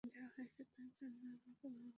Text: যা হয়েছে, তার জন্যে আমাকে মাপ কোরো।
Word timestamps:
যা 0.03 0.23
হয়েছে, 0.35 0.61
তার 0.73 0.89
জন্যে 0.95 1.27
আমাকে 1.27 1.67
মাপ 1.67 1.79
কোরো। 1.79 1.89